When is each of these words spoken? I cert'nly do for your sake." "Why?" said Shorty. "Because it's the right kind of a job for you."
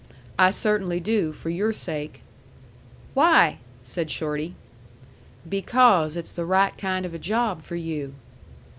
I 0.39 0.49
cert'nly 0.49 0.99
do 0.99 1.31
for 1.31 1.51
your 1.51 1.71
sake." 1.71 2.23
"Why?" 3.13 3.59
said 3.83 4.09
Shorty. 4.09 4.55
"Because 5.47 6.15
it's 6.15 6.31
the 6.31 6.43
right 6.43 6.75
kind 6.75 7.05
of 7.05 7.13
a 7.13 7.19
job 7.19 7.61
for 7.61 7.75
you." 7.75 8.15